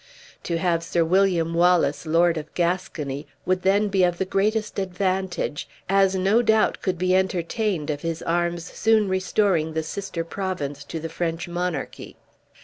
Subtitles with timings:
[0.45, 5.69] To have Sir William Wallace lord of Gascony would then be of the greatest advantage
[5.87, 10.99] as no doubt could be entertained of his arms soon restoring the sister province to
[10.99, 12.17] the French monarchy.